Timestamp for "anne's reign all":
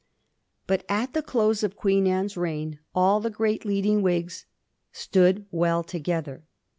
2.07-3.19